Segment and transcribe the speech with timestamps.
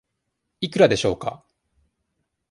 [0.61, 1.43] いくらでしょうか。